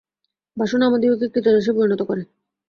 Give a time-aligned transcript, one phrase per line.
[0.57, 2.23] বাসনা আমাদিগকে ক্রীতদাসে পরিণত করে।